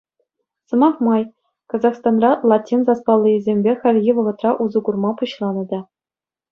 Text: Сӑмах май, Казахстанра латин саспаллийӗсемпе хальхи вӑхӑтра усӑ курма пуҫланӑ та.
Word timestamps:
Сӑмах 0.67 0.95
май, 1.07 1.23
Казахстанра 1.71 2.31
латин 2.49 2.81
саспаллийӗсемпе 2.87 3.71
хальхи 3.81 4.11
вӑхӑтра 4.15 4.51
усӑ 4.63 4.79
курма 4.89 5.11
пуҫланӑ 5.21 5.63
та. 5.75 5.79